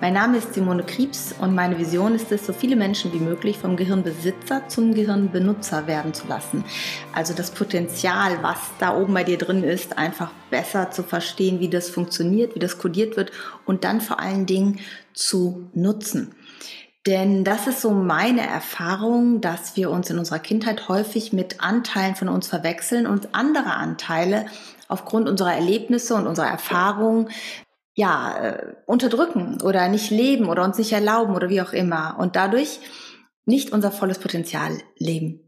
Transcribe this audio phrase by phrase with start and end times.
[0.00, 3.58] Mein Name ist Simone Kriebs und meine Vision ist es, so viele Menschen wie möglich
[3.58, 6.64] vom Gehirnbesitzer zum Gehirnbenutzer werden zu lassen.
[7.12, 11.68] Also das Potenzial, was da oben bei dir drin ist, einfach besser zu verstehen, wie
[11.68, 13.30] das funktioniert, wie das kodiert wird
[13.66, 14.80] und dann vor allen Dingen
[15.12, 16.34] zu nutzen.
[17.06, 22.14] Denn das ist so meine Erfahrung, dass wir uns in unserer Kindheit häufig mit Anteilen
[22.14, 24.46] von uns verwechseln und andere Anteile
[24.88, 27.28] aufgrund unserer Erlebnisse und unserer Erfahrungen
[28.00, 32.34] ja, äh, unterdrücken oder nicht leben oder uns nicht erlauben oder wie auch immer und
[32.34, 32.80] dadurch
[33.44, 35.40] nicht unser volles Potenzial leben.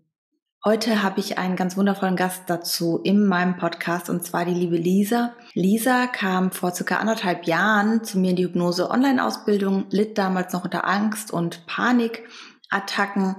[0.62, 4.77] Heute habe ich einen ganz wundervollen Gast dazu in meinem Podcast und zwar die liebe
[4.77, 5.32] Lisa.
[5.54, 10.65] Lisa kam vor circa anderthalb Jahren zu mir in die Hypnose Online-Ausbildung, litt damals noch
[10.65, 13.35] unter Angst und Panikattacken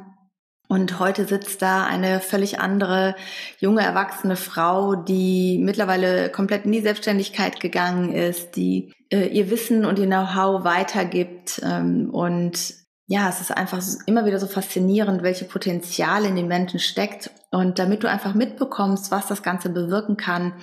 [0.74, 3.16] und heute sitzt da eine völlig andere
[3.60, 9.86] junge erwachsene Frau, die mittlerweile komplett in die Selbstständigkeit gegangen ist, die äh, ihr Wissen
[9.86, 12.74] und ihr Know-how weitergibt ähm, und
[13.06, 17.30] ja, es ist einfach immer wieder so faszinierend, welche Potenziale in den Menschen steckt.
[17.52, 20.54] Und damit du einfach mitbekommst, was das Ganze bewirken kann,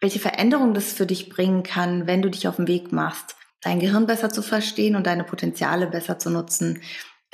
[0.00, 3.80] welche Veränderung das für dich bringen kann, wenn du dich auf den Weg machst, dein
[3.80, 6.80] Gehirn besser zu verstehen und deine Potenziale besser zu nutzen.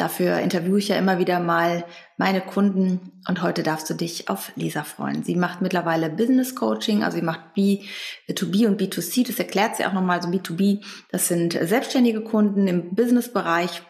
[0.00, 1.84] Dafür interviewe ich ja immer wieder mal
[2.16, 5.24] meine Kunden und heute darfst du dich auf Lisa freuen.
[5.24, 9.92] Sie macht mittlerweile Business Coaching, also sie macht B2B und B2C, das erklärt sie auch
[9.92, 10.82] nochmal so B2B.
[11.10, 13.82] Das sind selbstständige Kunden im Businessbereich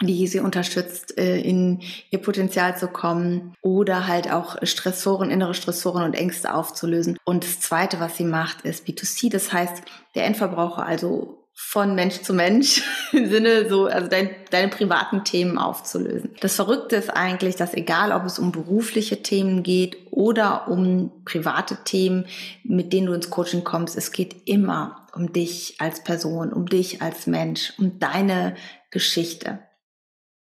[0.00, 1.80] die sie unterstützt, äh, in
[2.10, 7.18] ihr Potenzial zu kommen oder halt auch Stressoren, innere Stressoren und Ängste aufzulösen.
[7.24, 9.82] Und das Zweite, was sie macht, ist B2C, das heißt
[10.16, 12.82] der Endverbraucher, also von Mensch zu Mensch
[13.12, 16.30] im Sinne so, also dein, deine privaten Themen aufzulösen.
[16.40, 21.78] Das Verrückte ist eigentlich, dass egal, ob es um berufliche Themen geht oder um private
[21.84, 22.26] Themen,
[22.64, 27.02] mit denen du ins Coaching kommst, es geht immer um dich als Person, um dich
[27.02, 28.54] als Mensch, um deine
[28.90, 29.58] Geschichte.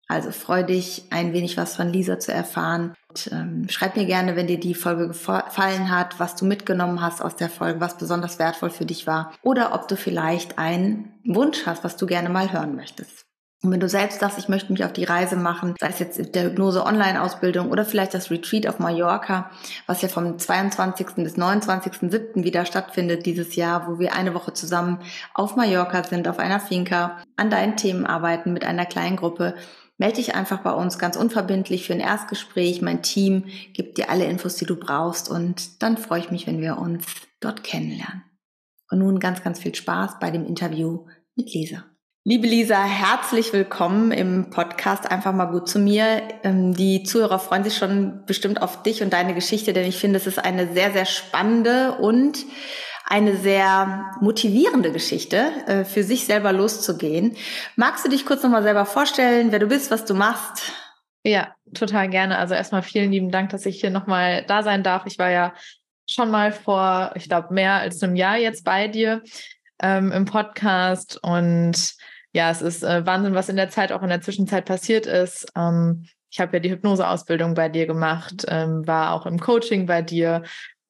[0.09, 2.95] Also freu dich, ein wenig was von Lisa zu erfahren.
[3.09, 7.23] Und, ähm, schreib mir gerne, wenn dir die Folge gefallen hat, was du mitgenommen hast
[7.23, 9.33] aus der Folge, was besonders wertvoll für dich war.
[9.43, 13.27] Oder ob du vielleicht einen Wunsch hast, was du gerne mal hören möchtest.
[13.65, 16.35] Und wenn du selbst sagst, ich möchte mich auf die Reise machen, sei es jetzt
[16.35, 19.51] der Hypnose-Online-Ausbildung oder vielleicht das Retreat auf Mallorca,
[19.87, 21.07] was ja vom 22.
[21.19, 22.43] bis 29.07.
[22.43, 24.99] wieder stattfindet dieses Jahr, wo wir eine Woche zusammen
[25.33, 29.55] auf Mallorca sind, auf einer Finca, an deinen Themen arbeiten mit einer kleinen Gruppe,
[30.03, 32.83] melde dich einfach bei uns ganz unverbindlich für ein Erstgespräch.
[32.83, 36.61] Mein Team gibt dir alle Infos, die du brauchst und dann freue ich mich, wenn
[36.61, 37.07] wir uns
[37.39, 38.25] dort kennenlernen.
[38.91, 41.85] Und nun ganz, ganz viel Spaß bei dem Interview mit Lisa.
[42.25, 46.21] Liebe Lisa, herzlich willkommen im Podcast Einfach mal gut zu mir.
[46.43, 50.17] Ähm, Die Zuhörer freuen sich schon bestimmt auf dich und deine Geschichte, denn ich finde,
[50.17, 52.45] es ist eine sehr, sehr spannende und
[53.07, 57.37] eine sehr motivierende Geschichte, äh, für sich selber loszugehen.
[57.77, 60.73] Magst du dich kurz nochmal selber vorstellen, wer du bist, was du machst?
[61.25, 62.39] Ja, total gerne.
[62.39, 65.07] Also erstmal vielen lieben Dank, dass ich hier nochmal da sein darf.
[65.07, 65.55] Ich war ja
[66.09, 69.23] schon mal vor, ich glaube, mehr als einem Jahr jetzt bei dir
[69.81, 71.19] ähm, im Podcast.
[71.23, 71.95] Und
[72.33, 75.47] ja, es ist äh, Wahnsinn, was in der Zeit auch in der Zwischenzeit passiert ist.
[75.57, 80.01] Ähm, ich habe ja die Hypnoseausbildung bei dir gemacht, ähm, war auch im Coaching bei
[80.01, 80.43] dir.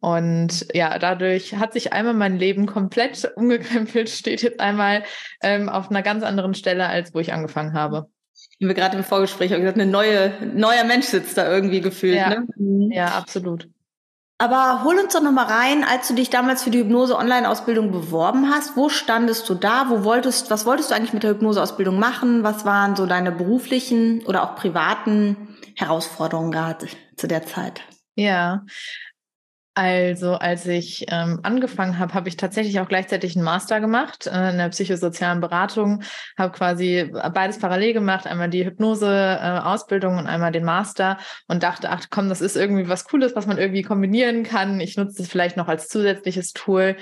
[0.03, 5.05] Und ja, dadurch hat sich einmal mein Leben komplett umgekrempelt, steht jetzt einmal
[5.41, 8.11] ähm, auf einer ganz anderen Stelle, als wo ich angefangen habe.
[8.59, 12.17] Wie wir gerade im Vorgespräch haben gesagt, eine neue, neuer Mensch sitzt da irgendwie gefühlt.
[12.17, 12.31] Ja.
[12.31, 12.47] Ne?
[12.57, 12.91] Mhm.
[12.91, 13.69] Ja, absolut.
[14.39, 18.77] Aber hol uns doch nochmal rein, als du dich damals für die Hypnose-Online-Ausbildung beworben hast.
[18.77, 19.87] Wo standest du da?
[19.89, 22.43] Wo wolltest, was wolltest du eigentlich mit der Hypnose-Ausbildung machen?
[22.43, 27.83] Was waren so deine beruflichen oder auch privaten Herausforderungen gerade zu der Zeit?
[28.17, 28.65] Ja,
[29.75, 34.51] also als ich ähm, angefangen habe, habe ich tatsächlich auch gleichzeitig einen Master gemacht äh,
[34.51, 36.03] in der psychosozialen Beratung,
[36.37, 41.17] habe quasi beides parallel gemacht, einmal die Hypnose-Ausbildung und einmal den Master
[41.49, 44.79] und dachte, ach komm, das ist irgendwie was Cooles, was man irgendwie kombinieren kann.
[44.79, 46.97] Ich nutze das vielleicht noch als zusätzliches Tool.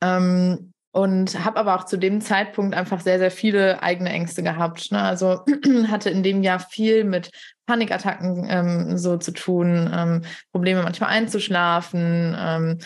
[0.00, 4.90] Ähm, und habe aber auch zu dem Zeitpunkt einfach sehr, sehr viele eigene Ängste gehabt.
[4.92, 5.02] Ne?
[5.02, 5.44] Also
[5.90, 7.30] hatte in dem Jahr viel mit
[7.66, 10.22] Panikattacken ähm, so zu tun, ähm,
[10.52, 12.36] Probleme manchmal einzuschlafen.
[12.38, 12.78] Ähm,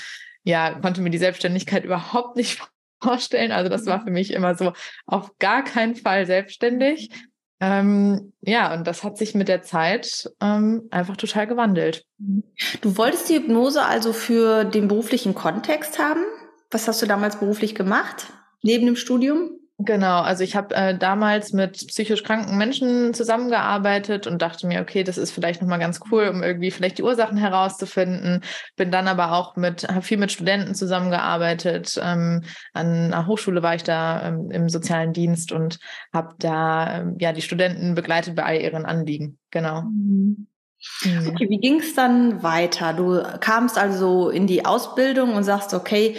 [0.43, 2.61] ja, konnte mir die Selbstständigkeit überhaupt nicht
[3.03, 3.53] vorstellen.
[3.53, 4.73] Also das war für mich immer so
[5.07, 7.11] auf gar keinen Fall selbstständig.
[7.63, 12.07] Ähm, ja, und das hat sich mit der Zeit ähm, einfach total gewandelt.
[12.81, 16.25] Du wolltest die Hypnose also für den beruflichen Kontext haben?
[16.71, 18.29] Was hast du damals beruflich gemacht,
[18.63, 19.60] neben dem Studium?
[19.83, 25.05] Genau, also ich habe äh, damals mit psychisch kranken Menschen zusammengearbeitet und dachte mir, okay,
[25.05, 28.43] das ist vielleicht nochmal ganz cool, um irgendwie vielleicht die Ursachen herauszufinden.
[28.77, 31.99] Bin dann aber auch mit, habe viel mit Studenten zusammengearbeitet.
[32.03, 32.43] Ähm,
[32.75, 35.79] an einer Hochschule war ich da ähm, im sozialen Dienst und
[36.13, 39.39] habe da ähm, ja die Studenten begleitet bei all ihren Anliegen.
[39.51, 39.83] Genau.
[39.83, 40.47] Mhm.
[41.03, 42.95] Okay, wie ging es dann weiter?
[42.95, 46.17] Du kamst also in die Ausbildung und sagst, okay,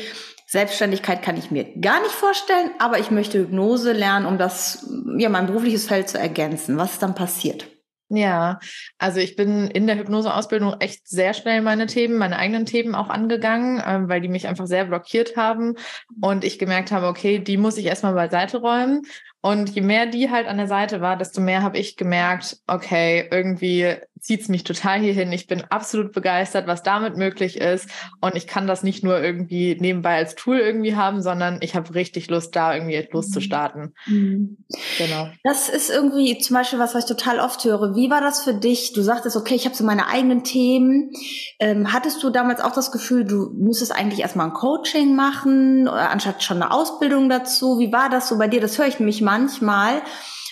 [0.51, 4.85] Selbstständigkeit kann ich mir gar nicht vorstellen, aber ich möchte Hypnose lernen, um das,
[5.17, 6.77] ja, mein berufliches Feld zu ergänzen.
[6.77, 7.69] Was ist dann passiert?
[8.09, 8.59] Ja,
[8.97, 13.07] also ich bin in der Hypnoseausbildung echt sehr schnell meine Themen, meine eigenen Themen auch
[13.07, 15.75] angegangen, äh, weil die mich einfach sehr blockiert haben
[16.21, 19.03] und ich gemerkt habe, okay, die muss ich erstmal beiseite räumen.
[19.41, 23.27] Und je mehr die halt an der Seite war, desto mehr habe ich gemerkt, okay,
[23.31, 25.31] irgendwie zieht es mich total hierhin.
[25.31, 27.89] Ich bin absolut begeistert, was damit möglich ist.
[28.21, 31.93] Und ich kann das nicht nur irgendwie nebenbei als Tool irgendwie haben, sondern ich habe
[31.95, 33.95] richtig Lust, da irgendwie loszustarten.
[34.05, 34.57] Mhm.
[34.99, 35.29] Genau.
[35.43, 37.95] Das ist irgendwie zum Beispiel was, was ich total oft höre.
[37.95, 38.93] Wie war das für dich?
[38.93, 41.11] Du sagtest, okay, ich habe so meine eigenen Themen.
[41.59, 46.43] Ähm, hattest du damals auch das Gefühl, du müsstest eigentlich erstmal ein Coaching machen, anstatt
[46.43, 47.79] schon eine Ausbildung dazu?
[47.79, 48.61] Wie war das so bei dir?
[48.61, 50.01] Das höre ich nämlich manchmal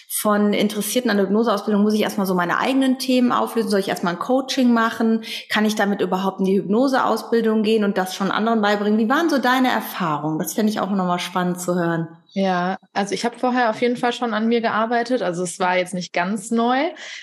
[0.08, 3.70] von Interessierten an der Hypnoseausbildung muss ich erstmal so meine eigenen Themen auflösen.
[3.70, 5.24] Soll ich erstmal ein Coaching machen?
[5.50, 9.00] Kann ich damit überhaupt in die Hypnoseausbildung gehen und das schon anderen beibringen?
[9.00, 10.40] Wie waren so deine Erfahrungen?
[10.40, 12.08] Das fände ich auch nochmal spannend zu hören.
[12.32, 15.22] Ja, also ich habe vorher auf jeden Fall schon an mir gearbeitet.
[15.22, 16.78] Also es war jetzt nicht ganz neu.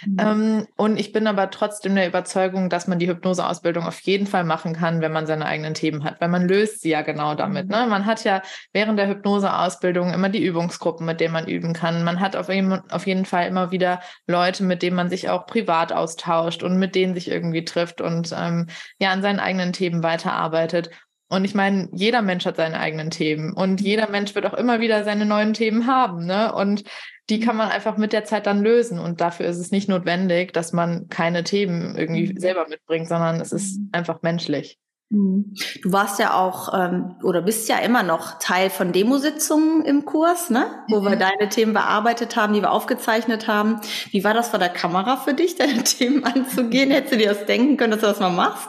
[0.05, 0.17] Mhm.
[0.19, 4.45] Ähm, und ich bin aber trotzdem der Überzeugung, dass man die Hypnoseausbildung auf jeden Fall
[4.45, 7.69] machen kann, wenn man seine eigenen Themen hat, weil man löst sie ja genau damit.
[7.69, 7.87] Ne?
[7.89, 8.43] Man hat ja
[8.73, 12.03] während der Hypnoseausbildung immer die Übungsgruppen, mit denen man üben kann.
[12.03, 15.47] Man hat auf jeden, auf jeden Fall immer wieder Leute, mit denen man sich auch
[15.47, 18.67] privat austauscht und mit denen sich irgendwie trifft und ähm,
[18.99, 20.91] ja an seinen eigenen Themen weiterarbeitet.
[21.29, 24.81] Und ich meine, jeder Mensch hat seine eigenen Themen und jeder Mensch wird auch immer
[24.81, 26.25] wieder seine neuen Themen haben.
[26.25, 26.55] Ne?
[26.55, 26.85] Und
[27.29, 28.99] die kann man einfach mit der Zeit dann lösen.
[29.01, 32.39] Und dafür ist es nicht notwendig, dass man keine Themen irgendwie mhm.
[32.39, 33.89] selber mitbringt, sondern es ist mhm.
[33.93, 34.79] einfach menschlich.
[35.09, 35.55] Mhm.
[35.83, 40.51] Du warst ja auch ähm, oder bist ja immer noch Teil von Demositzungen im Kurs,
[40.51, 40.67] ne?
[40.89, 41.11] wo mhm.
[41.11, 43.81] wir deine Themen bearbeitet haben, die wir aufgezeichnet haben.
[44.11, 46.93] Wie war das vor der Kamera für dich, deine Themen anzugehen?
[46.93, 48.69] Hättest du dir das denken können, dass du das mal machst?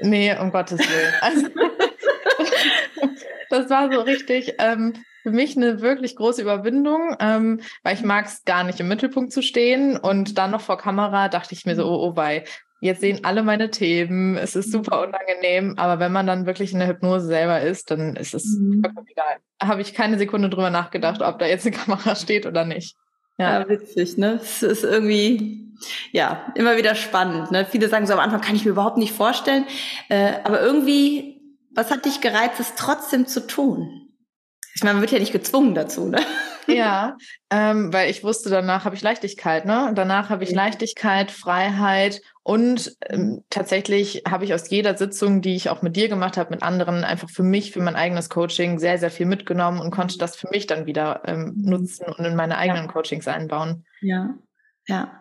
[0.00, 1.14] Nee, um Gottes Willen.
[1.20, 1.48] Also,
[3.50, 8.26] das war so richtig ähm, für mich eine wirklich große Überwindung, ähm, weil ich mag
[8.26, 11.76] es gar nicht im Mittelpunkt zu stehen und dann noch vor Kamera dachte ich mir
[11.76, 12.44] so, oh, oh, bei.
[12.82, 16.78] Jetzt sehen alle meine Themen, es ist super unangenehm, aber wenn man dann wirklich in
[16.78, 18.80] der Hypnose selber ist, dann ist es mhm.
[18.82, 19.36] vollkommen egal.
[19.62, 22.96] Habe ich keine Sekunde drüber nachgedacht, ob da jetzt eine Kamera steht oder nicht.
[23.40, 24.38] Ja, ja witzig, ne?
[24.42, 25.60] Es ist irgendwie
[26.12, 27.50] ja, immer wieder spannend.
[27.50, 27.64] Ne?
[27.64, 29.66] Viele sagen so am Anfang, kann ich mir überhaupt nicht vorstellen.
[30.08, 31.40] Äh, aber irgendwie,
[31.74, 34.08] was hat dich gereizt, es trotzdem zu tun?
[34.74, 36.20] Ich meine, man wird ja nicht gezwungen dazu, ne?
[36.66, 37.16] Ja,
[37.50, 39.90] ähm, weil ich wusste, danach habe ich Leichtigkeit, ne?
[39.94, 45.70] Danach habe ich Leichtigkeit, Freiheit und ähm, tatsächlich habe ich aus jeder Sitzung, die ich
[45.70, 48.98] auch mit dir gemacht habe, mit anderen, einfach für mich, für mein eigenes Coaching sehr,
[48.98, 52.58] sehr viel mitgenommen und konnte das für mich dann wieder ähm, nutzen und in meine
[52.58, 52.90] eigenen ja.
[52.90, 53.84] Coachings einbauen.
[54.00, 54.34] Ja,
[54.88, 55.20] ja.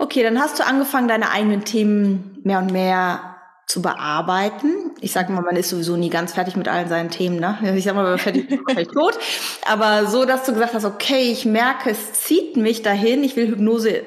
[0.00, 3.36] Okay, dann hast du angefangen, deine eigenen Themen mehr und mehr
[3.68, 4.90] zu bearbeiten.
[5.00, 7.38] Ich sage mal, man ist sowieso nie ganz fertig mit allen seinen Themen.
[7.38, 7.76] Ne?
[7.76, 9.16] Ich sage mal, wenn man fertig ist, vielleicht tot.
[9.68, 13.46] Aber so, dass du gesagt hast, okay, ich merke, es zieht mich dahin, ich will
[13.46, 14.02] Hypnose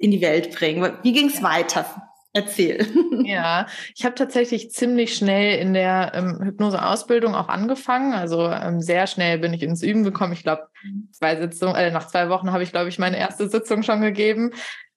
[0.00, 0.92] in die Welt bringen.
[1.02, 2.10] Wie ging es weiter?
[2.32, 2.86] Erzähl.
[3.22, 8.12] Ja, ich habe tatsächlich ziemlich schnell in der ähm, Hypnose-Ausbildung auch angefangen.
[8.12, 10.32] Also ähm, sehr schnell bin ich ins Üben gekommen.
[10.32, 10.66] Ich glaube,
[11.12, 14.52] zwei Sitzungen, äh, nach zwei Wochen habe ich, glaube ich, meine erste Sitzung schon gegeben.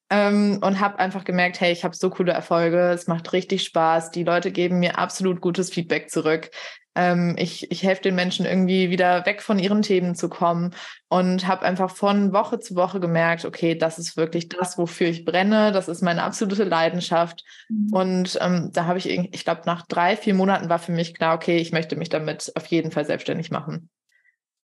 [0.09, 4.09] Ähm, und habe einfach gemerkt, hey, ich habe so coole Erfolge, es macht richtig Spaß,
[4.09, 6.49] die Leute geben mir absolut gutes Feedback zurück.
[6.95, 10.75] Ähm, ich ich helfe den Menschen irgendwie wieder weg von ihren Themen zu kommen
[11.09, 15.25] und habe einfach von Woche zu Woche gemerkt, okay, das ist wirklich das, wofür ich
[15.25, 17.43] brenne, das ist meine absolute Leidenschaft.
[17.69, 17.93] Mhm.
[17.93, 21.35] Und ähm, da habe ich, ich glaube, nach drei, vier Monaten war für mich klar,
[21.35, 23.89] okay, ich möchte mich damit auf jeden Fall selbstständig machen.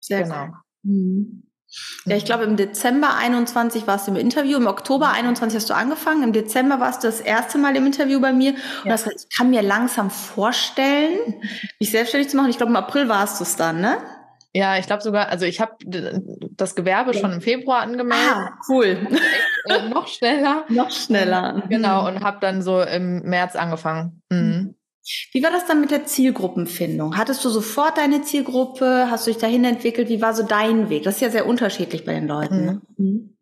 [0.00, 0.49] Sehr genau.
[0.82, 1.47] Mhm.
[2.06, 5.75] Ja, ich glaube, im Dezember 21 warst du im Interview, im Oktober 21 hast du
[5.75, 8.92] angefangen, im Dezember warst du das erste Mal im Interview bei mir und ja.
[8.92, 11.18] hast gesagt, ich kann mir langsam vorstellen,
[11.78, 12.50] mich selbstständig zu machen.
[12.50, 13.98] Ich glaube, im April warst du es dann, ne?
[14.54, 18.32] Ja, ich glaube sogar, also ich habe das Gewerbe schon im Februar angemeldet.
[18.34, 19.06] Ah, cool.
[19.66, 20.64] Äh, noch schneller.
[20.68, 21.62] noch schneller.
[21.68, 24.22] Genau, und habe dann so im März angefangen.
[24.30, 24.57] Mhm.
[25.32, 27.16] Wie war das dann mit der Zielgruppenfindung?
[27.16, 29.08] Hattest du sofort deine Zielgruppe?
[29.10, 30.08] Hast du dich dahin entwickelt?
[30.08, 31.04] Wie war so dein Weg?
[31.04, 32.64] Das ist ja sehr unterschiedlich bei den Leuten.
[32.64, 32.82] Ne?
[32.96, 33.34] Mhm.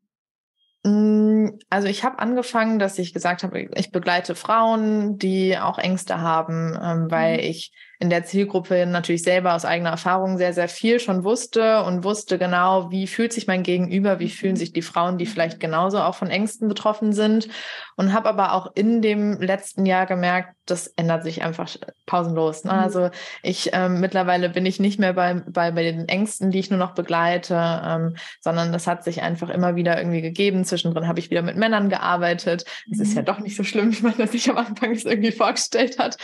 [0.86, 6.20] Mm, also ich habe angefangen, dass ich gesagt habe, ich begleite Frauen, die auch Ängste
[6.20, 7.44] haben, ähm, weil mhm.
[7.44, 12.04] ich in der Zielgruppe natürlich selber aus eigener Erfahrung sehr, sehr viel schon wusste und
[12.04, 16.00] wusste genau, wie fühlt sich mein Gegenüber, wie fühlen sich die Frauen, die vielleicht genauso
[16.00, 17.48] auch von Ängsten betroffen sind.
[17.96, 21.74] Und habe aber auch in dem letzten Jahr gemerkt, das ändert sich einfach
[22.04, 22.64] pausenlos.
[22.64, 22.72] Ne?
[22.72, 22.78] Mhm.
[22.78, 23.10] Also
[23.42, 26.78] ich ähm, mittlerweile bin ich nicht mehr bei, bei, bei den Ängsten, die ich nur
[26.78, 30.64] noch begleite, ähm, sondern das hat sich einfach immer wieder irgendwie gegeben.
[30.64, 32.64] Zwischendrin habe ich wieder mit Männern gearbeitet.
[32.90, 33.02] Es mhm.
[33.02, 33.26] ist ja mhm.
[33.26, 36.18] doch nicht so schlimm, wie man das sich am Anfang irgendwie vorgestellt hat.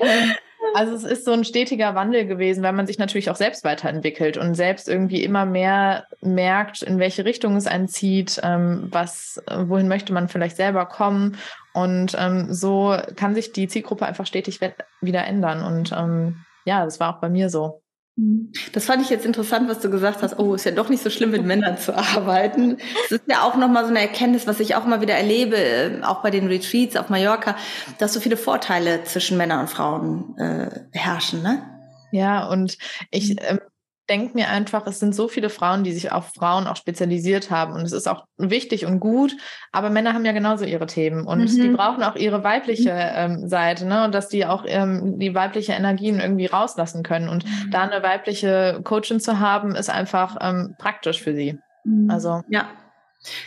[0.00, 0.34] ähm,
[0.74, 4.36] also es ist so ein stetiger Wandel gewesen, weil man sich natürlich auch selbst weiterentwickelt
[4.36, 9.88] und selbst irgendwie immer mehr merkt, in welche Richtung es einen zieht, ähm, was, wohin
[9.88, 11.36] möchte man vielleicht selber kommen.
[11.72, 14.60] Und ähm, so kann sich die Zielgruppe einfach stetig
[15.00, 15.62] wieder ändern.
[15.62, 17.82] Und ähm, ja, das war auch bei mir so.
[18.72, 20.38] Das fand ich jetzt interessant, was du gesagt hast.
[20.38, 22.78] Oh, ist ja doch nicht so schlimm, mit Männern zu arbeiten.
[23.02, 26.02] Das ist ja auch nochmal so eine Erkenntnis, was ich auch immer wieder erlebe, äh,
[26.02, 27.56] auch bei den Retreats auf Mallorca,
[27.98, 31.62] dass so viele Vorteile zwischen Männern und Frauen äh, herrschen, ne?
[32.10, 32.78] Ja, und
[33.10, 33.60] ich mhm.
[34.08, 37.74] Denke mir einfach, es sind so viele Frauen, die sich auf Frauen auch spezialisiert haben.
[37.74, 39.36] Und es ist auch wichtig und gut,
[39.72, 41.62] aber Männer haben ja genauso ihre Themen und mhm.
[41.62, 43.42] die brauchen auch ihre weibliche mhm.
[43.42, 44.04] ähm, Seite, ne?
[44.04, 47.28] Und dass die auch ähm, die weibliche Energien irgendwie rauslassen können.
[47.28, 47.70] Und mhm.
[47.70, 51.58] da eine weibliche Coachin zu haben, ist einfach ähm, praktisch für sie.
[51.84, 52.10] Mhm.
[52.10, 52.42] Also.
[52.48, 52.68] Ja,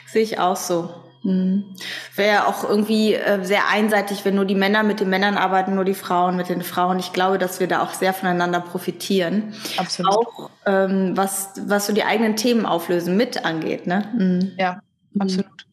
[0.07, 1.08] sehe ich auch so.
[1.23, 1.75] Hm.
[2.15, 5.75] Wäre ja auch irgendwie äh, sehr einseitig, wenn nur die Männer mit den Männern arbeiten,
[5.75, 6.97] nur die Frauen mit den Frauen.
[6.99, 9.53] Ich glaube, dass wir da auch sehr voneinander profitieren.
[9.77, 10.13] Absolut.
[10.13, 13.85] Auch ähm, was, was so die eigenen Themen auflösen mit angeht.
[13.85, 14.05] Ne?
[14.17, 14.51] Mhm.
[14.57, 14.81] Ja,
[15.13, 15.21] hm.
[15.21, 15.65] absolut.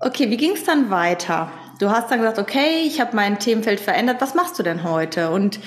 [0.00, 1.50] Okay, wie ging es dann weiter?
[1.78, 4.20] Du hast dann gesagt, okay, ich habe mein Themenfeld verändert.
[4.20, 5.30] Was machst du denn heute?
[5.30, 5.60] Und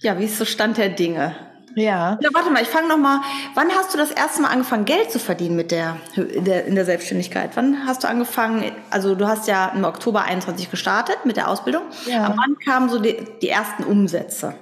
[0.00, 1.34] ja, wie ist so Stand der Dinge?
[1.74, 2.18] Ja.
[2.20, 3.20] ja warte mal, ich fange noch mal.
[3.54, 6.74] Wann hast du das erste Mal angefangen, Geld zu verdienen mit der in, der in
[6.74, 7.50] der Selbstständigkeit?
[7.54, 8.72] Wann hast du angefangen?
[8.90, 11.82] Also du hast ja im Oktober 21 gestartet mit der Ausbildung.
[12.06, 12.24] Ja.
[12.24, 14.54] Aber wann kamen so die, die ersten Umsätze?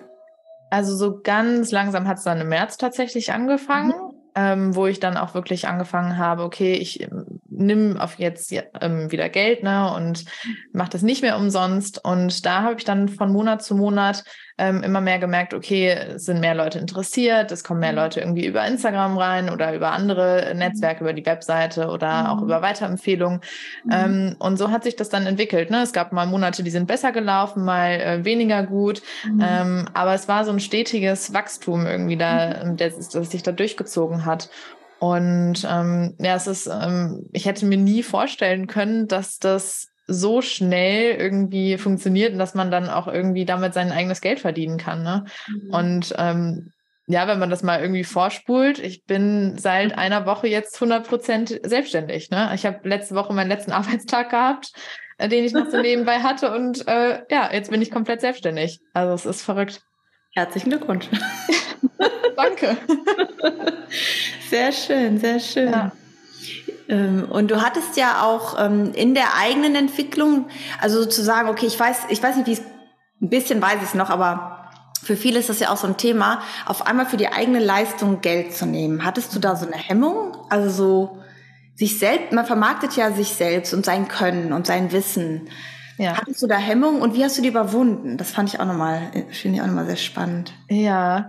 [0.71, 3.89] Also so ganz langsam hat es dann im März tatsächlich angefangen.
[3.89, 7.07] Mhm ähm, wo ich dann auch wirklich angefangen habe, okay, ich
[7.67, 10.25] nimm auf jetzt ähm, wieder Geld ne, und
[10.73, 12.05] mache das nicht mehr umsonst.
[12.05, 14.25] Und da habe ich dann von Monat zu Monat
[14.59, 17.99] ähm, immer mehr gemerkt, okay, es sind mehr Leute interessiert, es kommen mehr mhm.
[17.99, 20.59] Leute irgendwie über Instagram rein oder über andere mhm.
[20.59, 22.27] Netzwerke, über die Webseite oder mhm.
[22.29, 23.41] auch über Weiterempfehlungen.
[23.85, 23.91] Mhm.
[23.93, 25.71] Ähm, und so hat sich das dann entwickelt.
[25.71, 25.83] Ne?
[25.83, 29.03] Es gab mal Monate, die sind besser gelaufen, mal äh, weniger gut.
[29.25, 29.45] Mhm.
[29.45, 32.77] Ähm, aber es war so ein stetiges Wachstum irgendwie da, mhm.
[32.77, 34.51] das, das sich da durchgezogen hat.
[35.03, 40.43] Und ähm, ja, es ist, ähm, ich hätte mir nie vorstellen können, dass das so
[40.43, 45.03] schnell irgendwie funktioniert und dass man dann auch irgendwie damit sein eigenes Geld verdienen kann.
[45.03, 45.25] Ne?
[45.49, 45.75] Mhm.
[45.75, 46.73] Und ähm,
[47.09, 49.99] ja, wenn man das mal irgendwie vorspult, ich bin seit mhm.
[49.99, 52.31] einer Woche jetzt 100 Prozent selbstständig.
[52.31, 52.53] Ne?
[52.55, 54.71] Ich habe letzte Woche meinen letzten Arbeitstag gehabt,
[55.19, 58.79] äh, den ich noch so nebenbei hatte und äh, ja, jetzt bin ich komplett selbstständig.
[58.95, 59.83] Also es ist verrückt.
[60.33, 61.09] Herzlichen Glückwunsch.
[62.37, 62.77] Danke.
[64.51, 65.71] Sehr schön, sehr schön.
[65.71, 65.93] Ja.
[66.89, 70.47] Ähm, und du hattest ja auch ähm, in der eigenen Entwicklung,
[70.81, 72.63] also sozusagen, okay, ich weiß, ich weiß nicht, wie es,
[73.21, 74.71] ein bisschen weiß ich es noch, aber
[75.03, 78.21] für viele ist das ja auch so ein Thema, auf einmal für die eigene Leistung
[78.21, 79.05] Geld zu nehmen.
[79.05, 80.37] Hattest du da so eine Hemmung?
[80.49, 81.19] Also so
[81.75, 85.49] sich selbst, man vermarktet ja sich selbst und sein Können und sein Wissen.
[85.99, 86.17] Ja.
[86.17, 88.17] Hattest du da Hemmung und wie hast du die überwunden?
[88.17, 90.53] Das fand ich auch nochmal, finde ich auch nochmal sehr spannend.
[90.69, 91.29] Ja,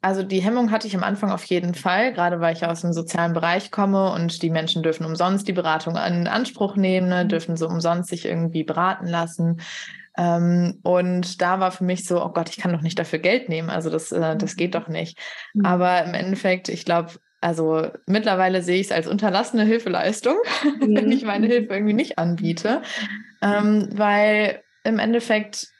[0.00, 2.92] also die Hemmung hatte ich am Anfang auf jeden Fall, gerade weil ich aus dem
[2.92, 7.28] sozialen Bereich komme und die Menschen dürfen umsonst die Beratung in Anspruch nehmen, ne, mhm.
[7.28, 9.60] dürfen so umsonst sich irgendwie beraten lassen.
[10.16, 13.48] Ähm, und da war für mich so, oh Gott, ich kann doch nicht dafür Geld
[13.48, 13.70] nehmen.
[13.70, 15.18] Also das, äh, das geht doch nicht.
[15.54, 15.66] Mhm.
[15.66, 20.80] Aber im Endeffekt, ich glaube, also mittlerweile sehe ich es als unterlassene Hilfeleistung, mhm.
[20.96, 22.82] wenn ich meine Hilfe irgendwie nicht anbiete.
[23.42, 25.73] Ähm, weil im Endeffekt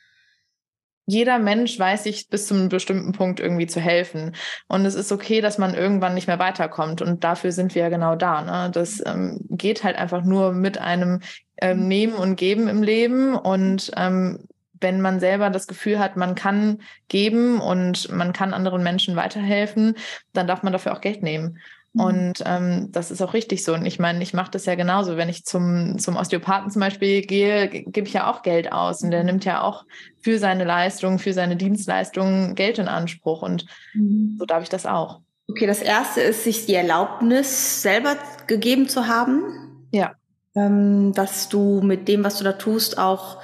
[1.07, 4.35] jeder Mensch weiß sich bis zu einem bestimmten Punkt irgendwie zu helfen.
[4.69, 7.03] Und es ist okay, dass man irgendwann nicht mehr weiterkommt.
[7.03, 8.43] Und dafür sind wir ja genau da.
[8.43, 8.71] Ne?
[8.71, 11.21] Das ähm, geht halt einfach nur mit einem
[11.61, 11.89] ähm.
[11.89, 13.35] Nehmen und Geben im Leben.
[13.35, 14.47] Und ähm,
[14.81, 19.97] wenn man selber das Gefühl hat, man kann geben und man kann anderen Menschen weiterhelfen,
[20.33, 21.59] dann darf man dafür auch Geld nehmen.
[21.95, 22.01] Mhm.
[22.01, 23.75] Und ähm, das ist auch richtig so.
[23.75, 25.17] Und ich meine, ich mache das ja genauso.
[25.17, 29.03] Wenn ich zum, zum Osteopathen zum Beispiel gehe, gebe ich ja auch Geld aus.
[29.03, 29.27] Und der mhm.
[29.27, 29.85] nimmt ja auch
[30.21, 33.43] für seine Leistung, für seine Dienstleistungen Geld in Anspruch.
[33.43, 34.37] Und mhm.
[34.39, 35.21] so darf ich das auch.
[35.49, 39.89] Okay, das erste ist, sich die Erlaubnis selber gegeben zu haben.
[39.93, 40.13] Ja.
[40.57, 43.39] Ähm, dass du mit dem, was du da tust, auch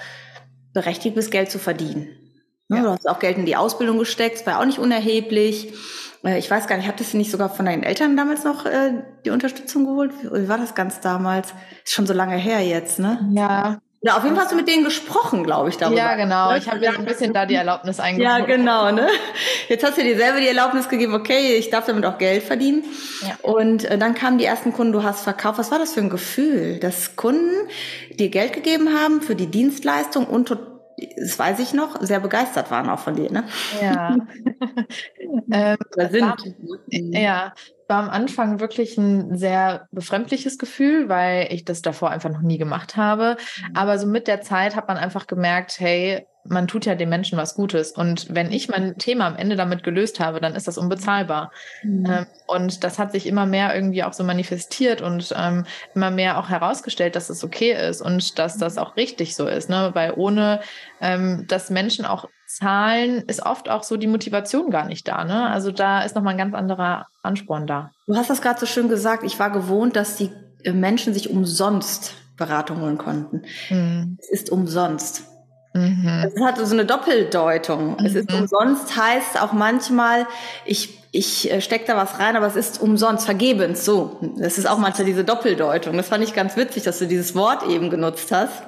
[0.73, 2.09] berechtigt bist, Geld zu verdienen.
[2.69, 2.83] Ne, ja.
[2.85, 5.75] Du hast auch Geld in die Ausbildung gesteckt, war auch nicht unerheblich.
[6.25, 8.93] Äh, ich weiß gar nicht, hattest du nicht sogar von deinen Eltern damals noch äh,
[9.25, 10.13] die Unterstützung geholt?
[10.23, 11.55] Wie war das ganz damals?
[11.85, 13.29] Ist schon so lange her jetzt, ne?
[13.33, 15.99] Ja, ja, auf jeden Fall hast du mit denen gesprochen, glaube ich, darüber.
[15.99, 16.57] Ja, genau.
[16.57, 18.39] Ich habe ja ein bisschen da die Erlaubnis eingeholt.
[18.39, 18.91] Ja, genau.
[18.93, 19.07] Ne?
[19.69, 22.83] Jetzt hast du dir selber die Erlaubnis gegeben, okay, ich darf damit auch Geld verdienen.
[23.21, 23.37] Ja.
[23.43, 25.59] Und äh, dann kamen die ersten Kunden, du hast verkauft.
[25.59, 27.69] Was war das für ein Gefühl, dass Kunden
[28.11, 30.49] dir Geld gegeben haben für die Dienstleistung und
[31.17, 33.45] das weiß ich noch, sehr begeistert waren auch von dir, ne?
[33.81, 34.17] Ja.
[35.53, 35.77] ähm,
[36.11, 36.23] sind.
[36.23, 36.37] War,
[36.89, 37.55] ja,
[37.89, 42.59] war am Anfang wirklich ein sehr befremdliches Gefühl, weil ich das davor einfach noch nie
[42.59, 43.37] gemacht habe.
[43.39, 43.77] Mhm.
[43.77, 47.39] Aber so mit der Zeit hat man einfach gemerkt, hey, man tut ja den Menschen
[47.39, 47.93] was Gutes.
[47.93, 51.53] Und wenn ich mein Thema am Ende damit gelöst habe, dann ist das unbezahlbar.
[51.83, 52.07] Mhm.
[52.07, 56.39] Ähm, und das hat sich immer mehr irgendwie auch so manifestiert und ähm, immer mehr
[56.39, 59.69] auch herausgestellt, dass es okay ist und dass das auch richtig so ist.
[59.69, 59.91] Ne?
[59.93, 60.61] Weil ohne
[61.01, 65.25] ähm, dass Menschen auch zahlen, ist oft auch so die Motivation gar nicht da.
[65.25, 65.49] Ne?
[65.49, 67.93] Also da ist nochmal ein ganz anderer Ansporn da.
[68.07, 69.23] Du hast das gerade so schön gesagt.
[69.25, 70.31] Ich war gewohnt, dass die
[70.65, 73.43] äh, Menschen sich umsonst Beratung holen konnten.
[73.69, 74.17] Mhm.
[74.19, 75.30] Es ist umsonst.
[75.73, 76.27] Mhm.
[76.27, 77.93] Es hat so eine Doppeldeutung.
[77.93, 78.05] Mhm.
[78.05, 78.41] Es ist mhm.
[78.41, 80.27] umsonst heißt auch manchmal,
[80.65, 84.19] ich, ich äh, stecke da was rein, aber es ist umsonst, vergebens, so.
[84.39, 85.97] Das ist auch manchmal diese Doppeldeutung.
[85.97, 88.63] Das fand ich ganz witzig, dass du dieses Wort eben genutzt hast.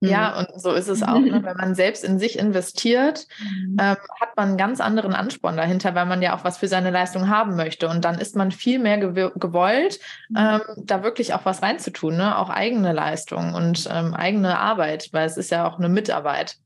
[0.00, 0.54] Ja, mhm.
[0.54, 1.18] und so ist es auch.
[1.18, 1.40] Ne?
[1.44, 3.76] Wenn man selbst in sich investiert, mhm.
[3.80, 6.90] ähm, hat man einen ganz anderen Ansporn dahinter, weil man ja auch was für seine
[6.90, 7.88] Leistung haben möchte.
[7.88, 9.98] Und dann ist man viel mehr gew gewollt,
[10.28, 10.36] mhm.
[10.36, 12.38] ähm, da wirklich auch was reinzutun, ne?
[12.38, 16.56] auch eigene Leistung und ähm, eigene Arbeit, weil es ist ja auch eine Mitarbeit.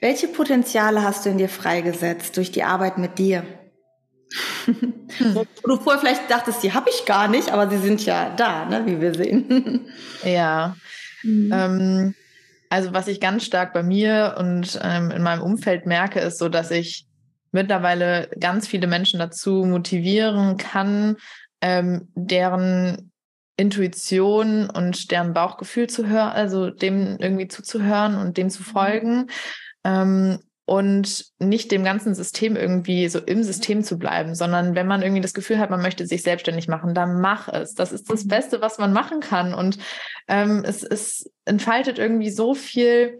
[0.00, 3.44] Welche Potenziale hast du in dir freigesetzt durch die Arbeit mit dir?
[4.64, 4.94] Hm.
[5.34, 8.64] Wo du vorher vielleicht dachtest, die habe ich gar nicht, aber sie sind ja da,
[8.64, 9.86] ne, wie wir sehen.
[10.24, 10.76] Ja,
[11.22, 11.50] Mhm.
[11.52, 12.14] Ähm,
[12.68, 16.48] also was ich ganz stark bei mir und ähm, in meinem Umfeld merke, ist so,
[16.48, 17.06] dass ich
[17.52, 21.16] mittlerweile ganz viele Menschen dazu motivieren kann,
[21.60, 23.10] ähm, deren
[23.56, 28.66] Intuition und deren Bauchgefühl zu hören, also dem irgendwie zuzuhören und dem zu mhm.
[28.66, 29.26] folgen.
[29.84, 30.38] Ähm,
[30.70, 35.20] und nicht dem ganzen System irgendwie so im System zu bleiben, sondern wenn man irgendwie
[35.20, 37.74] das Gefühl hat, man möchte sich selbstständig machen, dann mach es.
[37.74, 38.28] Das ist das mhm.
[38.28, 39.52] Beste, was man machen kann.
[39.52, 39.78] Und
[40.28, 43.18] ähm, es, es entfaltet irgendwie so viel,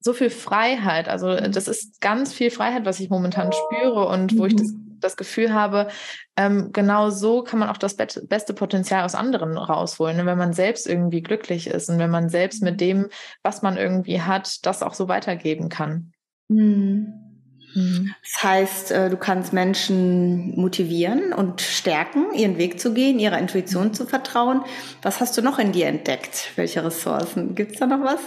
[0.00, 1.08] so viel Freiheit.
[1.08, 1.52] Also mhm.
[1.52, 4.98] das ist ganz viel Freiheit, was ich momentan spüre und wo ich das, mhm.
[5.00, 5.88] das Gefühl habe,
[6.36, 10.26] ähm, genau so kann man auch das beste Potenzial aus anderen rausholen, ne?
[10.26, 13.08] wenn man selbst irgendwie glücklich ist und wenn man selbst mit dem,
[13.42, 16.12] was man irgendwie hat, das auch so weitergeben kann.
[16.48, 17.18] Mhm.
[17.74, 23.94] Das heißt, äh, du kannst Menschen motivieren und stärken, ihren Weg zu gehen, ihrer Intuition
[23.94, 24.62] zu vertrauen.
[25.02, 26.50] Was hast du noch in dir entdeckt?
[26.56, 27.54] Welche Ressourcen?
[27.54, 28.20] Gibt es da noch was?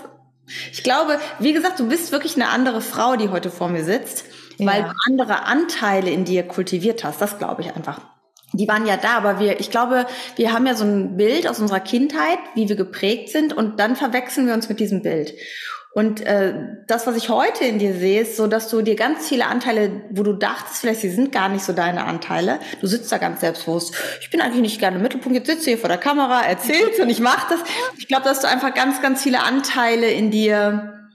[0.72, 4.26] Ich glaube, wie gesagt, du bist wirklich eine andere Frau, die heute vor mir sitzt,
[4.58, 4.68] ja.
[4.68, 7.22] weil du andere Anteile in dir kultiviert hast.
[7.22, 8.02] Das glaube ich einfach.
[8.54, 10.06] Die waren ja da, aber wir, ich glaube,
[10.36, 13.96] wir haben ja so ein Bild aus unserer Kindheit, wie wir geprägt sind, und dann
[13.96, 15.34] verwechseln wir uns mit diesem Bild.
[15.94, 16.54] Und äh,
[16.88, 20.04] das, was ich heute in dir sehe, ist so, dass du dir ganz viele Anteile,
[20.12, 23.42] wo du dachtest, vielleicht sie sind gar nicht so deine Anteile, du sitzt da ganz
[23.42, 23.94] selbstbewusst.
[24.22, 27.10] Ich bin eigentlich nicht gerne im Mittelpunkt, jetzt sitze hier vor der Kamera, erzählst und
[27.10, 27.60] ich mache das.
[27.98, 31.10] Ich glaube, dass du einfach ganz, ganz viele Anteile in dir,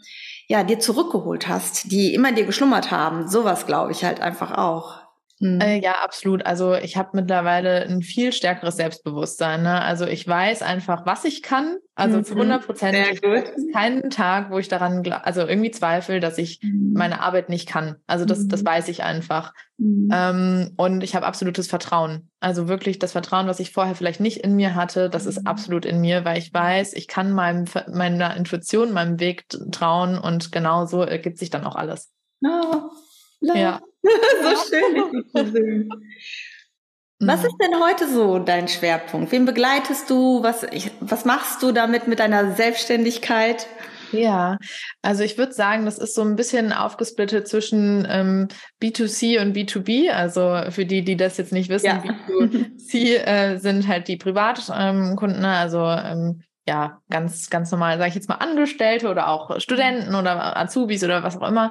[0.46, 3.28] ja, dir zurückgeholt hast, die immer dir geschlummert haben.
[3.28, 5.05] Sowas glaube ich halt einfach auch.
[5.38, 5.60] Mhm.
[5.60, 6.46] Äh, ja, absolut.
[6.46, 9.62] Also ich habe mittlerweile ein viel stärkeres Selbstbewusstsein.
[9.62, 9.82] Ne?
[9.82, 11.76] Also ich weiß einfach, was ich kann.
[11.94, 12.24] Also mhm.
[12.24, 12.96] zu 100 Prozent.
[12.96, 16.92] Es gibt keinen Tag, wo ich daran, also irgendwie zweifle, dass ich mhm.
[16.94, 17.96] meine Arbeit nicht kann.
[18.06, 18.66] Also das, das mhm.
[18.66, 19.52] weiß ich einfach.
[19.78, 20.08] Mhm.
[20.12, 22.30] Ähm, und ich habe absolutes Vertrauen.
[22.40, 25.84] Also wirklich das Vertrauen, was ich vorher vielleicht nicht in mir hatte, das ist absolut
[25.84, 30.86] in mir, weil ich weiß, ich kann meinem, meiner Intuition, meinem Weg trauen und genau
[30.86, 32.12] so ergibt sich dann auch alles.
[32.44, 32.90] Oh,
[33.40, 33.80] ja.
[34.02, 35.88] so schön.
[37.18, 37.46] Was mhm.
[37.46, 39.32] ist denn heute so dein Schwerpunkt?
[39.32, 40.42] Wen begleitest du?
[40.42, 43.66] Was, ich, was machst du damit mit deiner Selbstständigkeit?
[44.12, 44.58] Ja,
[45.02, 48.48] also ich würde sagen, das ist so ein bisschen aufgesplittet zwischen ähm,
[48.82, 50.10] B2C und B2B.
[50.10, 52.02] Also für die, die das jetzt nicht wissen, ja.
[52.28, 58.16] B2C äh, sind halt die Privatkunden, ähm, also ähm, ja, ganz, ganz normal, sage ich
[58.16, 61.70] jetzt mal, Angestellte oder auch Studenten oder Azubis oder was auch immer.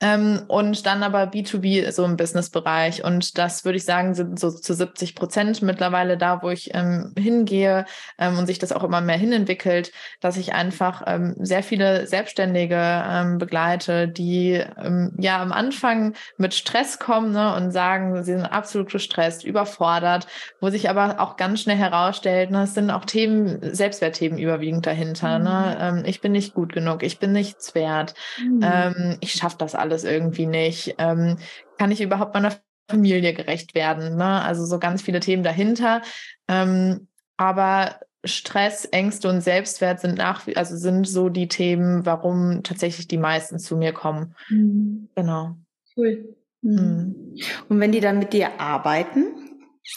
[0.00, 3.02] Ähm, und dann aber B2B so im Business-Bereich.
[3.02, 7.12] Und das würde ich sagen, sind so zu 70 Prozent mittlerweile da, wo ich ähm,
[7.18, 7.86] hingehe
[8.18, 12.76] ähm, und sich das auch immer mehr hinentwickelt, dass ich einfach ähm, sehr viele Selbstständige
[12.78, 18.46] ähm, begleite, die ähm, ja am Anfang mit Stress kommen ne, und sagen, sie sind
[18.46, 20.28] absolut gestresst, überfordert,
[20.60, 24.86] wo sich aber auch ganz schnell herausstellt, ne, es sind auch Themen, Selbstwertthemen Themen überwiegend
[24.86, 25.38] dahinter.
[25.38, 25.44] Ne?
[25.44, 25.44] Mhm.
[25.44, 25.76] Ne?
[25.80, 28.60] Ähm, ich bin nicht gut genug, ich bin nichts wert, mhm.
[28.62, 30.94] ähm, ich schaffe das alles irgendwie nicht.
[30.98, 31.38] Ähm,
[31.78, 32.54] kann ich überhaupt meiner
[32.88, 34.16] Familie gerecht werden?
[34.16, 34.42] Ne?
[34.42, 36.02] Also so ganz viele Themen dahinter.
[36.48, 43.06] Ähm, aber Stress, Ängste und Selbstwert sind nach, also sind so die Themen, warum tatsächlich
[43.08, 44.34] die meisten zu mir kommen.
[44.48, 45.08] Mhm.
[45.14, 45.56] Genau.
[45.96, 46.34] Cool.
[46.62, 46.74] Mhm.
[46.74, 47.36] mhm.
[47.68, 49.24] Und wenn die dann mit dir arbeiten,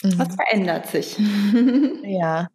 [0.02, 0.18] mhm.
[0.18, 1.18] was verändert sich?
[2.04, 2.48] ja.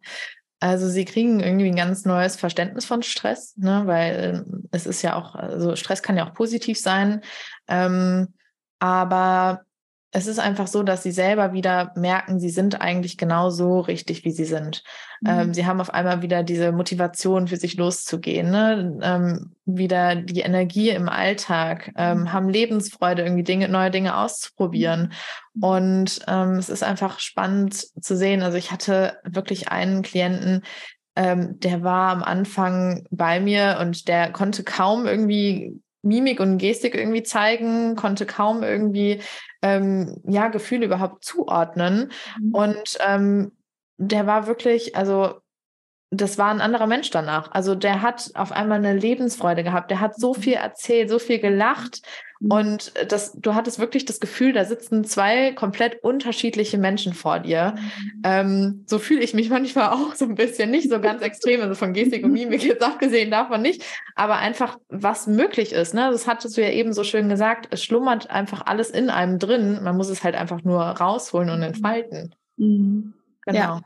[0.58, 3.82] Also sie kriegen irgendwie ein ganz neues Verständnis von Stress, ne?
[3.84, 7.20] weil ähm, es ist ja auch, also Stress kann ja auch positiv sein,
[7.68, 8.34] ähm,
[8.78, 9.65] aber
[10.16, 14.24] es ist einfach so, dass sie selber wieder merken, sie sind eigentlich genau so richtig,
[14.24, 14.82] wie sie sind.
[15.20, 15.28] Mhm.
[15.28, 18.98] Ähm, sie haben auf einmal wieder diese Motivation für sich loszugehen, ne?
[19.02, 22.32] ähm, wieder die Energie im Alltag, ähm, mhm.
[22.32, 25.12] haben Lebensfreude, irgendwie Dinge, neue Dinge auszuprobieren.
[25.52, 25.62] Mhm.
[25.62, 28.40] Und ähm, es ist einfach spannend zu sehen.
[28.40, 30.62] Also ich hatte wirklich einen Klienten,
[31.14, 36.94] ähm, der war am Anfang bei mir und der konnte kaum irgendwie Mimik und Gestik
[36.94, 39.20] irgendwie zeigen, konnte kaum irgendwie
[39.62, 42.12] ähm, ja Gefühle überhaupt zuordnen.
[42.40, 42.54] Mhm.
[42.54, 43.52] Und ähm,
[43.98, 45.40] der war wirklich, also
[46.10, 47.50] das war ein anderer Mensch danach.
[47.52, 49.90] Also der hat auf einmal eine Lebensfreude gehabt.
[49.90, 50.38] Der hat so mhm.
[50.38, 52.02] viel erzählt, so viel gelacht.
[52.40, 52.50] Mhm.
[52.50, 57.74] Und das, du hattest wirklich das Gefühl, da sitzen zwei komplett unterschiedliche Menschen vor dir.
[57.76, 58.22] Mhm.
[58.24, 61.74] Ähm, so fühle ich mich manchmal auch so ein bisschen, nicht so ganz extrem, also
[61.74, 65.94] von Gestik und Mimik jetzt abgesehen davon nicht, aber einfach, was möglich ist.
[65.94, 66.08] Ne?
[66.10, 67.68] Das hattest du ja eben so schön gesagt.
[67.70, 69.80] Es schlummert einfach alles in einem drin.
[69.82, 72.34] Man muss es halt einfach nur rausholen und entfalten.
[72.56, 73.14] Mhm.
[73.44, 73.58] Genau.
[73.58, 73.80] Ja.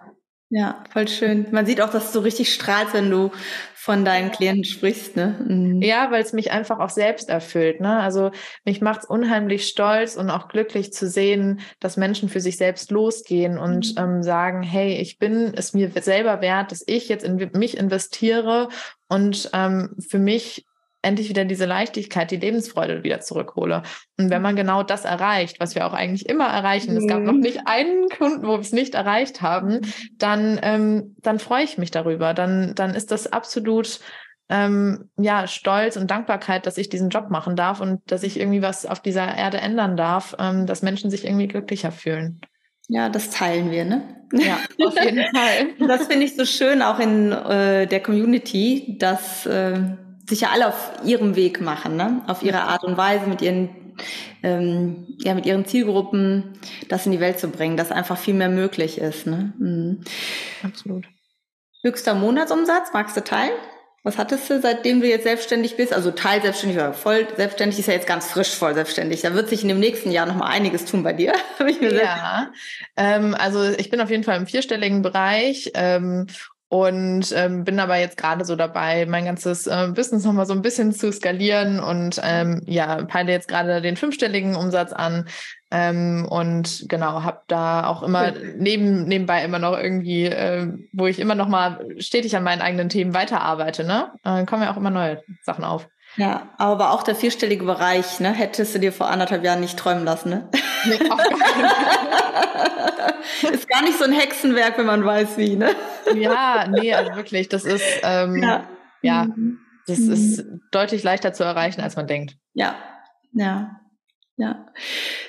[0.53, 1.47] Ja, voll schön.
[1.53, 3.31] Man sieht auch, dass du richtig strahlst, wenn du
[3.73, 5.39] von deinen Klienten sprichst, ne?
[5.47, 5.81] Mhm.
[5.81, 8.01] Ja, weil es mich einfach auch selbst erfüllt, ne?
[8.01, 8.33] Also
[8.65, 12.91] mich macht es unheimlich stolz und auch glücklich zu sehen, dass Menschen für sich selbst
[12.91, 14.03] losgehen und mhm.
[14.03, 18.71] ähm, sagen, hey, ich bin es mir selber wert, dass ich jetzt in mich investiere
[19.09, 20.67] und ähm, für mich
[21.03, 23.83] endlich wieder diese Leichtigkeit, die Lebensfreude wieder zurückhole.
[24.19, 26.99] Und wenn man genau das erreicht, was wir auch eigentlich immer erreichen, mhm.
[26.99, 27.41] es gab noch mhm.
[27.41, 29.81] nicht einen Kunden, wo wir es nicht erreicht haben,
[30.19, 32.35] dann, ähm, dann freue ich mich darüber.
[32.35, 34.01] Dann, dann ist das absolut
[34.51, 38.63] ähm, ja, Stolz und Dankbarkeit, dass ich diesen Job machen darf und dass ich irgendwie
[38.63, 42.41] was auf dieser Erde ändern darf, ähm, dass Menschen sich irgendwie glücklicher fühlen.
[42.89, 44.03] Ja, das teilen wir, ne?
[44.33, 45.87] Ja, auf jeden Fall.
[45.87, 49.81] Das finde ich so schön auch in äh, der Community, dass äh,
[50.31, 52.23] sich ja alle auf ihrem Weg machen, ne?
[52.27, 53.69] auf ihre Art und Weise, mit ihren,
[54.43, 56.55] ähm, ja, mit ihren Zielgruppen
[56.89, 59.27] das in die Welt zu bringen, dass einfach viel mehr möglich ist.
[59.27, 59.53] Ne?
[59.59, 60.01] Mhm.
[60.63, 61.07] Absolut.
[61.83, 63.53] Höchster Monatsumsatz, magst du teilen?
[64.03, 65.93] Was hattest du, seitdem du jetzt selbstständig bist?
[65.93, 69.21] Also Teil selbstständig oder voll selbstständig ist ja jetzt ganz frisch voll selbstständig.
[69.21, 71.35] Da wird sich in dem nächsten Jahr noch mal einiges tun bei dir.
[71.81, 72.51] ja,
[72.97, 76.29] ähm, also ich bin auf jeden Fall im vierstelligen Bereich ähm,
[76.71, 80.63] und ähm, bin aber jetzt gerade so dabei, mein ganzes äh, Business nochmal so ein
[80.63, 85.27] bisschen zu skalieren und ähm, ja, peile jetzt gerade den fünfstelligen Umsatz an
[85.73, 91.19] ähm, und genau, habe da auch immer neben, nebenbei immer noch irgendwie, äh, wo ich
[91.19, 94.13] immer noch mal stetig an meinen eigenen Themen weiterarbeite, ne?
[94.23, 95.89] Äh, kommen ja auch immer neue Sachen auf.
[96.17, 100.05] Ja, aber auch der vierstellige Bereich, ne, hättest du dir vor anderthalb Jahren nicht träumen
[100.05, 100.49] lassen, ne?
[100.85, 100.95] Nee,
[103.53, 105.75] ist gar nicht so ein Hexenwerk, wenn man weiß wie, ne?
[106.15, 108.69] Ja, nee, also wirklich, das ist, ähm, ja.
[109.03, 109.61] ja, mhm.
[109.87, 110.13] das mhm.
[110.13, 112.37] ist deutlich leichter zu erreichen, als man denkt.
[112.55, 112.75] Ja,
[113.33, 113.81] ja,
[114.37, 114.67] ja.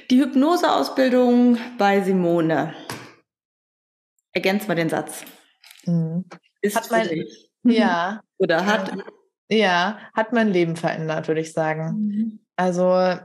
[0.09, 2.73] Die Hypnoseausbildung bei Simone.
[4.33, 5.25] Ergänzt mal den Satz.
[5.85, 6.25] Mhm.
[6.61, 7.07] Ist hat mein,
[7.63, 8.21] ja.
[8.37, 9.03] Oder hat ja,
[10.13, 11.93] hat mein Leben verändert, würde ich sagen.
[11.97, 12.39] Mhm.
[12.55, 13.17] Also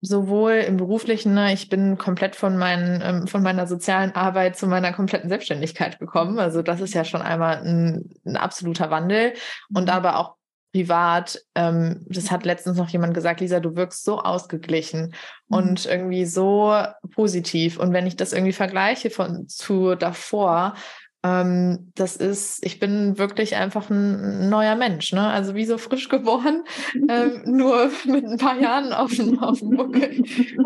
[0.00, 4.66] sowohl im beruflichen, ne, ich bin komplett von, meinen, ähm, von meiner sozialen Arbeit zu
[4.66, 6.40] meiner kompletten Selbstständigkeit gekommen.
[6.40, 9.34] Also das ist ja schon einmal ein, ein absoluter Wandel.
[9.72, 9.90] Und mhm.
[9.90, 10.34] aber auch
[10.72, 15.14] privat, ähm, das hat letztens noch jemand gesagt, Lisa, du wirkst so ausgeglichen
[15.48, 15.56] mhm.
[15.56, 16.74] und irgendwie so
[17.14, 17.78] positiv.
[17.78, 20.74] Und wenn ich das irgendwie vergleiche von zu davor,
[21.24, 25.28] ähm, das ist, ich bin wirklich einfach ein neuer Mensch, ne?
[25.28, 26.64] Also wie so frisch geboren,
[27.08, 30.24] ähm, nur mit ein paar Jahren auf dem, auf dem Buckel.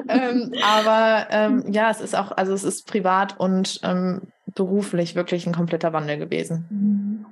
[0.08, 4.22] ähm, aber ähm, ja, es ist auch, also es ist privat und ähm,
[4.54, 7.26] beruflich wirklich ein kompletter Wandel gewesen.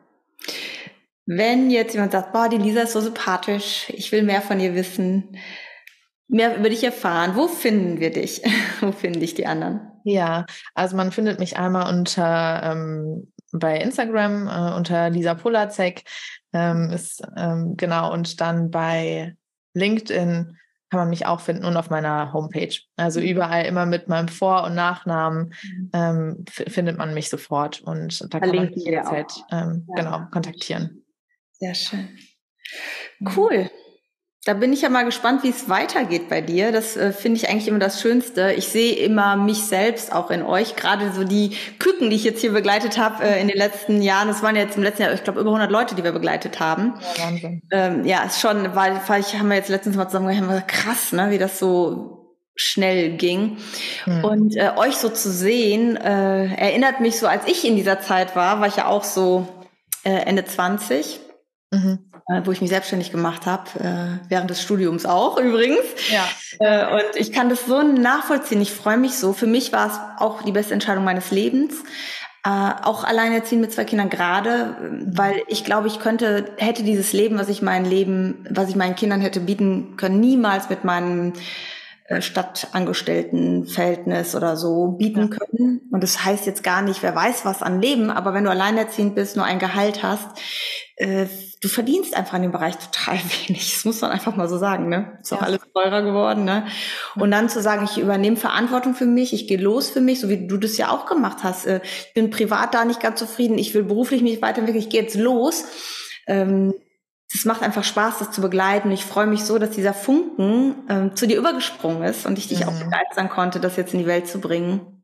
[1.26, 4.74] Wenn jetzt jemand sagt, boah, die Lisa ist so sympathisch, ich will mehr von ihr
[4.74, 5.38] wissen,
[6.28, 8.42] mehr über dich erfahren, wo finden wir dich?
[8.80, 9.80] wo finden dich die anderen?
[10.04, 16.02] Ja, also man findet mich einmal unter ähm, bei Instagram äh, unter Lisa Polacek
[16.52, 19.36] ähm, ist ähm, genau und dann bei
[19.74, 20.56] LinkedIn
[20.90, 22.74] kann man mich auch finden und auf meiner Homepage.
[22.96, 23.26] Also mhm.
[23.26, 25.90] überall immer mit meinem Vor- und Nachnamen mhm.
[25.92, 29.94] ähm, findet man mich sofort und da kann Verlinken man mich jederzeit ähm, ja.
[30.02, 31.04] genau kontaktieren.
[31.52, 32.08] Sehr schön.
[33.36, 33.70] Cool.
[34.44, 36.70] Da bin ich ja mal gespannt, wie es weitergeht bei dir.
[36.70, 38.52] Das äh, finde ich eigentlich immer das Schönste.
[38.52, 40.76] Ich sehe immer mich selbst auch in euch.
[40.76, 44.28] Gerade so die Küken, die ich jetzt hier begleitet habe äh, in den letzten Jahren.
[44.28, 46.92] Das waren jetzt im letzten Jahr, ich glaube, über 100 Leute, die wir begleitet haben.
[47.16, 47.62] Ja, Wahnsinn.
[47.70, 51.12] Ähm, ja, ist schon, weil, weil ich haben wir jetzt letztens mal zusammen gesagt, krass,
[51.12, 53.56] ne, wie das so schnell ging.
[54.04, 54.24] Mhm.
[54.24, 58.36] Und äh, euch so zu sehen, äh, erinnert mich so, als ich in dieser Zeit
[58.36, 59.48] war, war ich ja auch so
[60.04, 61.20] äh, Ende 20.
[61.70, 61.98] Mhm.
[62.26, 65.84] Äh, wo ich mich selbstständig gemacht habe, äh, während des Studiums auch übrigens.
[66.10, 66.26] Ja.
[66.58, 68.62] Äh, und ich kann das so nachvollziehen.
[68.62, 69.34] Ich freue mich so.
[69.34, 71.74] Für mich war es auch die beste Entscheidung meines Lebens.
[72.46, 77.48] Auch alleinerziehend mit zwei Kindern gerade, weil ich glaube, ich könnte, hätte dieses Leben, was
[77.48, 81.32] ich mein Leben, was ich meinen Kindern hätte bieten können, niemals mit meinem
[82.18, 85.38] Stadtangestelltenverhältnis oder so bieten ja.
[85.38, 85.88] können.
[85.90, 89.14] Und das heißt jetzt gar nicht, wer weiß was an Leben, aber wenn du alleinerziehend
[89.14, 90.28] bist, nur ein Gehalt hast,
[91.64, 93.72] du verdienst einfach in dem Bereich total wenig.
[93.74, 95.18] Das muss man einfach mal so sagen, ne?
[95.20, 95.46] Ist auch ja.
[95.46, 96.66] alles teurer geworden, ne?
[97.16, 100.28] Und dann zu sagen, ich übernehme Verantwortung für mich, ich gehe los für mich, so
[100.28, 101.66] wie du das ja auch gemacht hast.
[101.66, 105.02] Äh, ich bin privat da nicht ganz zufrieden, ich will beruflich mich weiterentwickeln, ich gehe
[105.02, 105.64] jetzt los.
[106.26, 106.74] Ähm,
[107.32, 108.90] es macht einfach Spaß, das zu begleiten.
[108.92, 112.60] Ich freue mich so, dass dieser Funken ähm, zu dir übergesprungen ist und ich dich
[112.60, 112.68] mhm.
[112.68, 115.02] auch begeistern konnte, das jetzt in die Welt zu bringen.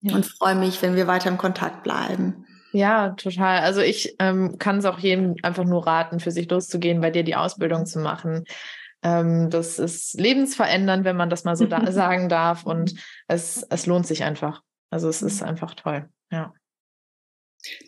[0.00, 0.14] Ja.
[0.14, 2.41] Und freue mich, wenn wir weiter im Kontakt bleiben.
[2.72, 3.60] Ja, total.
[3.60, 7.22] Also ich ähm, kann es auch jedem einfach nur raten, für sich loszugehen, bei dir
[7.22, 8.44] die Ausbildung zu machen.
[9.02, 12.64] Ähm, das ist lebensverändernd, wenn man das mal so da sagen darf.
[12.64, 12.94] Und
[13.28, 14.62] es, es lohnt sich einfach.
[14.90, 16.08] Also es ist einfach toll.
[16.30, 16.52] Ja.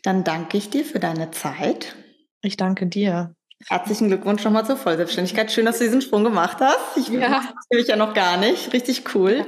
[0.02, 1.96] Dann danke ich dir für deine Zeit.
[2.42, 3.34] Ich danke dir.
[3.68, 5.50] Herzlichen Glückwunsch nochmal zur Vollselbstständigkeit.
[5.50, 6.96] Schön, dass du diesen Sprung gemacht hast.
[6.96, 7.42] Ich ja.
[7.70, 8.72] das ja noch gar nicht.
[8.72, 9.46] Richtig cool.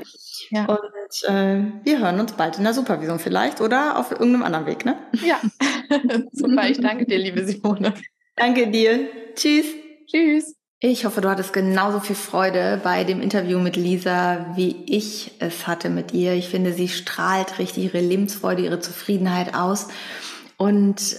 [0.50, 0.66] Ja.
[0.66, 4.84] Und äh, wir hören uns bald in der Supervision vielleicht oder auf irgendeinem anderen Weg,
[4.84, 4.96] ne?
[5.24, 5.40] Ja.
[6.32, 7.94] Super, ich danke dir, liebe Simone.
[8.36, 9.08] Danke dir.
[9.34, 9.66] Tschüss.
[10.06, 10.54] Tschüss.
[10.80, 15.66] Ich hoffe, du hattest genauso viel Freude bei dem Interview mit Lisa, wie ich es
[15.66, 16.34] hatte mit ihr.
[16.34, 19.88] Ich finde, sie strahlt richtig ihre Lebensfreude, ihre Zufriedenheit aus.
[20.58, 21.16] Und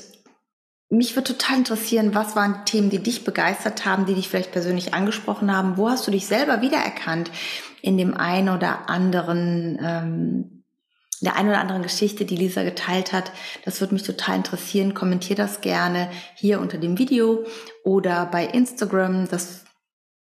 [0.89, 4.93] mich würde total interessieren, was waren Themen, die dich begeistert haben, die dich vielleicht persönlich
[4.93, 5.75] angesprochen haben?
[5.75, 7.31] Wo hast du dich selber wiedererkannt
[7.87, 10.63] in dem einen oder anderen, ähm,
[11.21, 13.31] der einen oder anderen Geschichte, die Lisa geteilt hat?
[13.65, 14.93] Das würde mich total interessieren.
[14.93, 17.45] Kommentier das gerne hier unter dem Video
[17.83, 19.27] oder bei Instagram.
[19.29, 19.63] Das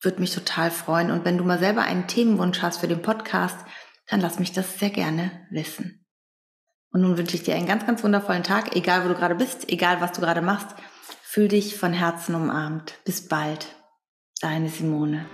[0.01, 1.11] würde mich total freuen.
[1.11, 3.57] Und wenn du mal selber einen Themenwunsch hast für den Podcast,
[4.07, 6.05] dann lass mich das sehr gerne wissen.
[6.91, 9.69] Und nun wünsche ich dir einen ganz, ganz wundervollen Tag, egal wo du gerade bist,
[9.69, 10.75] egal was du gerade machst.
[11.21, 12.95] Fühl dich von Herzen umarmt.
[13.05, 13.67] Bis bald.
[14.41, 15.25] Deine Simone.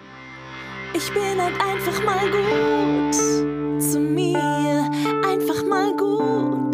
[0.97, 3.15] Ich bin halt einfach mal gut
[3.83, 4.89] zu mir,
[5.25, 6.73] einfach mal gut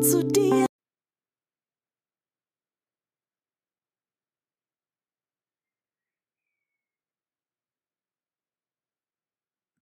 [0.00, 0.71] zu dir.